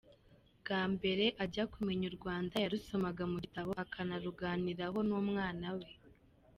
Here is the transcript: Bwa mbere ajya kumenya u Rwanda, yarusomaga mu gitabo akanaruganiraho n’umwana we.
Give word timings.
Bwa 0.61 0.81
mbere 0.93 1.25
ajya 1.43 1.63
kumenya 1.73 2.05
u 2.11 2.15
Rwanda, 2.17 2.55
yarusomaga 2.63 3.23
mu 3.31 3.37
gitabo 3.43 3.71
akanaruganiraho 3.83 4.97
n’umwana 5.09 5.67
we. 5.77 5.87